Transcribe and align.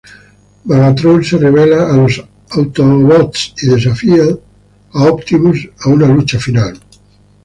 Megatron 0.63 1.23
se 1.23 1.37
revela 1.37 1.87
a 1.87 1.95
los 1.95 2.25
Autobots, 2.49 3.53
y 3.61 3.67
desafía 3.67 4.23
a 4.93 5.03
Optimus 5.03 5.69
a 5.85 5.89
una 5.89 6.07
lucha 6.07 6.39
final. 6.39 6.73